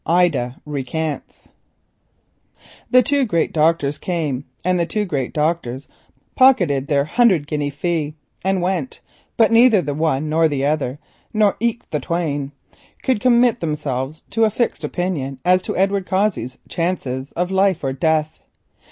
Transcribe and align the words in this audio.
IDA 0.03 0.59
RECANTS 0.65 1.47
The 2.89 3.03
two 3.03 3.23
great 3.23 3.53
doctors 3.53 3.99
came, 3.99 4.45
and 4.65 4.79
the 4.79 4.85
two 4.87 5.05
great 5.05 5.31
doctors 5.31 5.87
pocketed 6.35 6.87
their 6.87 7.05
hundred 7.05 7.45
guinea 7.45 7.69
fees 7.69 8.13
and 8.43 8.63
went, 8.63 8.99
but 9.37 9.51
neither 9.51 9.79
the 9.79 9.93
one 9.93 10.27
nor 10.27 10.47
the 10.47 10.65
other, 10.65 10.97
nor 11.35 11.55
eke 11.59 11.87
the 11.91 11.99
twain, 11.99 12.51
would 13.07 13.19
commit 13.21 13.59
themselves 13.59 14.23
to 14.31 14.43
a 14.43 14.49
fixed 14.49 14.83
opinion 14.83 15.37
as 15.45 15.61
to 15.61 15.77
Edward 15.77 16.07
Cossey's 16.07 16.57
chances 16.67 17.31
of 17.33 17.51
life 17.51 17.83
or 17.83 17.93
death. 17.93 18.39